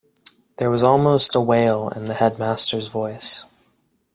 There 0.57 0.71
was 0.71 0.83
almost 0.83 1.35
a 1.35 1.39
wail 1.39 1.87
in 1.89 2.05
the 2.07 2.15
headmaster's 2.15 2.87
voice. 2.87 3.45